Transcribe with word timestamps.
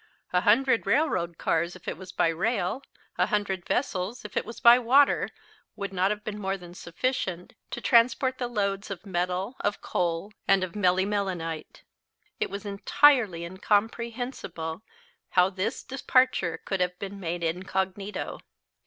A 0.33 0.41
hundred 0.41 0.87
railroad 0.87 1.37
cars, 1.37 1.75
if 1.75 1.87
it 1.87 1.95
was 1.95 2.11
by 2.11 2.29
rail, 2.29 2.81
a 3.19 3.27
hundred 3.27 3.67
vessels, 3.67 4.25
if 4.25 4.35
it 4.35 4.45
was 4.47 4.59
by 4.59 4.79
water, 4.79 5.29
would 5.75 5.93
not 5.93 6.09
have 6.09 6.23
been 6.23 6.39
more 6.41 6.57
than 6.57 6.73
sufficient 6.73 7.53
to 7.69 7.81
transport 7.81 8.39
the 8.39 8.47
loads 8.47 8.89
of 8.89 9.05
metal 9.05 9.57
of 9.59 9.79
coal, 9.83 10.33
and 10.47 10.63
of 10.63 10.71
melimelonite. 10.75 11.83
It 12.39 12.49
was 12.49 12.65
entirely 12.65 13.45
incomprehensible 13.45 14.81
how 15.29 15.51
this 15.51 15.83
departure 15.83 16.59
could 16.65 16.79
have 16.79 16.97
been 16.97 17.19
made 17.19 17.43
incognito. 17.43 18.39